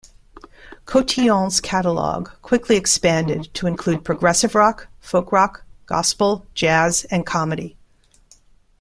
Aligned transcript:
Cotillion's 0.87 1.59
catalog 1.61 2.29
quickly 2.41 2.75
expanded 2.75 3.53
to 3.53 3.67
include 3.67 4.03
progressive 4.03 4.55
rock, 4.55 4.87
folk-rock, 4.99 5.63
gospel, 5.85 6.47
jazz 6.55 7.03
and 7.11 7.23
comedy. 7.23 7.77